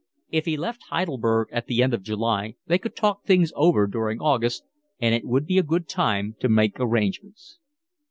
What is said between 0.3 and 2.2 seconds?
If he left Heidelberg at the end of